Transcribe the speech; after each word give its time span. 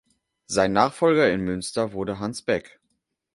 Sein 0.47 0.73
Nachfolger 0.73 1.31
in 1.31 1.41
Münster 1.41 1.93
wurde 1.93 2.17
Hans 2.17 2.41
Beck. 2.41 2.79